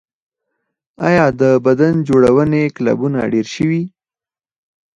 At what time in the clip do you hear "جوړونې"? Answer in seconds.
2.07-2.63